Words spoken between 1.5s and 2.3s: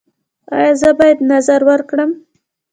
ورکړم؟